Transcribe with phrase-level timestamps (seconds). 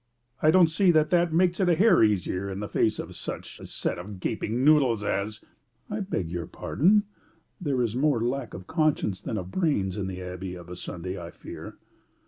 [0.41, 3.59] "I don't see that that makes it a hair easier, in the face of such
[3.59, 5.41] a set of gaping noodles as"
[5.91, 7.03] "I beg your pardon:
[7.61, 11.21] there is more lack of conscience than of brains in the Abbey of a Sunday,
[11.21, 11.75] I fear."